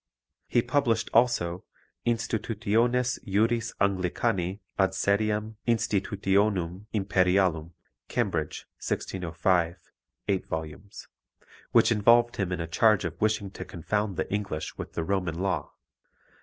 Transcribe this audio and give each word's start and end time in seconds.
He 0.47 0.63
published 0.63 1.11
also 1.13 1.63
Institutiones 2.07 3.19
Juris 3.23 3.71
Anglicani 3.79 4.61
ad 4.79 4.93
seriem 4.95 5.57
Institutionum 5.67 6.87
imperialium 6.91 7.73
(Cambridge, 8.07 8.65
1605, 8.77 9.77
8vo), 10.27 11.07
which 11.71 11.91
involved 11.91 12.37
him 12.37 12.51
in 12.51 12.59
a 12.59 12.65
charge 12.65 13.05
of 13.05 13.21
wishing 13.21 13.51
to 13.51 13.63
confound 13.63 14.17
the 14.17 14.27
English 14.33 14.75
with 14.75 14.93
the 14.93 15.03
Roman 15.03 15.35
law. 15.39 15.71